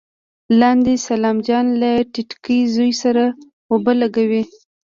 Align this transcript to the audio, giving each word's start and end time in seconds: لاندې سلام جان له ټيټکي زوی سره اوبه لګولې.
لاندې 0.59 0.93
سلام 1.07 1.37
جان 1.47 1.65
له 1.81 1.91
ټيټکي 2.13 2.59
زوی 2.75 2.91
سره 3.03 3.23
اوبه 3.71 3.93
لګولې. 4.01 4.43